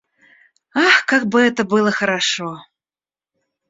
[0.73, 2.57] Ах, как бы это было хорошо!